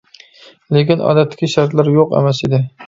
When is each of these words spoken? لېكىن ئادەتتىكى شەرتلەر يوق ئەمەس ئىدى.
لېكىن 0.77 1.05
ئادەتتىكى 1.11 1.53
شەرتلەر 1.59 1.95
يوق 2.01 2.19
ئەمەس 2.21 2.47
ئىدى. 2.47 2.67